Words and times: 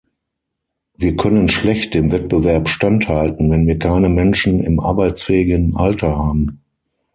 Wir 0.97 1.15
können 1.15 1.47
schlecht 1.47 1.93
dem 1.93 2.11
Wettbewerb 2.11 2.69
standhalten, 2.69 3.51
wenn 3.51 3.67
wir 3.67 3.77
keine 3.77 4.09
Menschen 4.09 4.63
im 4.63 4.79
arbeitsfähigen 4.79 5.75
Alter 5.75 6.17
haben. 6.17 6.59